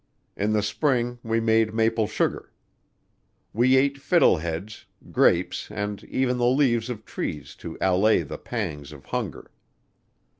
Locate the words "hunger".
9.05-9.51